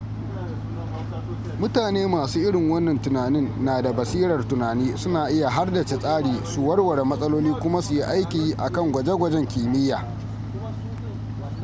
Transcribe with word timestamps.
mutane 1.59 2.07
masu 2.07 2.39
irin 2.39 2.69
wannan 2.71 3.01
tunanin 3.01 3.65
na 3.65 3.81
da 3.81 3.93
basirar 3.93 4.47
tunani 4.47 4.97
suna 4.97 5.29
iya 5.29 5.49
hardace 5.49 5.97
tsari 5.99 6.41
su 6.45 6.67
warware 6.67 7.03
matsaloli 7.03 7.51
kuma 7.59 7.81
su 7.81 7.93
yi 7.93 8.01
aiki 8.03 8.53
akan 8.57 8.91
gwaje-gwajen 8.91 9.47
kimiyya 9.47 10.03